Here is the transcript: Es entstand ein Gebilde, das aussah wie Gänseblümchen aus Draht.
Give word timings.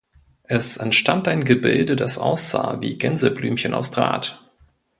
Es 0.45 0.77
entstand 0.77 1.27
ein 1.27 1.43
Gebilde, 1.43 1.95
das 1.95 2.17
aussah 2.17 2.81
wie 2.81 2.97
Gänseblümchen 2.97 3.75
aus 3.75 3.91
Draht. 3.91 4.43